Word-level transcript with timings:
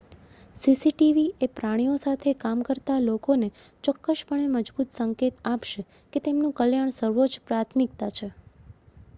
"""CCTV 0.55 1.25
એ 1.39 1.57
પ્રાણીઓ 1.57 1.97
સાથે 2.03 2.33
કામ 2.37 2.63
કરતા 2.63 2.95
લોકોને 3.01 3.49
ચોક્કસપણે 3.83 4.47
મજબૂત 4.55 4.89
સંકેત 4.93 5.35
આપશે 5.45 5.81
કે 6.13 6.25
તેમનું 6.25 6.57
કલ્યાણ 6.57 6.97
સર્વોચ્ચ 6.97 7.35
પ્રાથમિકતા 7.43 8.11
છે."" 8.13 8.27